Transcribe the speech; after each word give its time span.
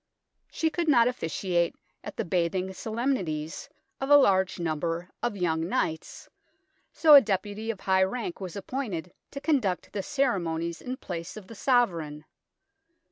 She 0.51 0.71
could 0.71 0.87
not 0.87 1.07
officiate 1.07 1.75
at 2.03 2.17
the 2.17 2.25
bathing 2.25 2.73
solem 2.73 3.13
nities 3.13 3.69
of 3.99 4.09
a 4.09 4.17
large 4.17 4.57
number 4.59 5.11
of 5.21 5.37
young 5.37 5.69
knights, 5.69 6.27
so 6.91 7.13
a 7.13 7.21
deputy 7.21 7.69
of 7.69 7.81
high 7.81 8.01
rank 8.01 8.41
was 8.41 8.55
appointed 8.55 9.13
to 9.29 9.39
con 9.39 9.59
duct 9.59 9.93
the 9.93 10.01
ceremonies 10.01 10.81
in 10.81 10.97
place 10.97 11.37
of 11.37 11.45
the 11.45 11.53
Sovereign. 11.53 12.25